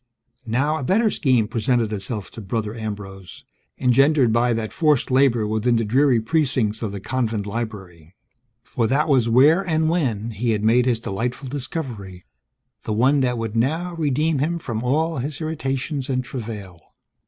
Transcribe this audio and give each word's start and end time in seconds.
Now, 0.47 0.77
a 0.77 0.83
better 0.83 1.11
scheme 1.11 1.47
presented 1.47 1.93
itself 1.93 2.31
to 2.31 2.41
Brother 2.41 2.73
Ambrose, 2.73 3.45
engendered 3.77 4.33
by 4.33 4.51
that 4.51 4.73
forced 4.73 5.11
labor 5.11 5.45
within 5.45 5.75
the 5.75 5.85
dreary 5.85 6.19
precincts 6.19 6.81
of 6.81 6.91
the 6.91 6.99
convent 6.99 7.45
library. 7.45 8.15
For 8.63 8.87
that 8.87 9.07
was 9.07 9.29
where 9.29 9.63
(and 9.63 9.91
when) 9.91 10.31
he 10.31 10.53
had 10.53 10.63
made 10.63 10.87
his 10.87 10.99
delightful 10.99 11.49
discovery, 11.49 12.23
the 12.81 12.93
one 12.93 13.19
that 13.19 13.37
would 13.37 13.55
now 13.55 13.93
redeem 13.93 14.39
him 14.39 14.57
from 14.57 14.81
all 14.81 15.17
his 15.19 15.39
irritations 15.39 16.09
and 16.09 16.23
travail. 16.23 16.81